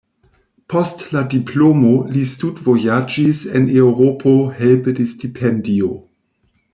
[0.73, 5.93] Post la diplomo li studvojaĝis en Eŭropo helpe de stipendio.